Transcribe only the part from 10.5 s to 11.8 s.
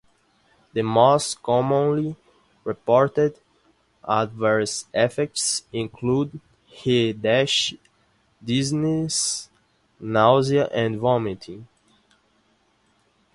and vomiting.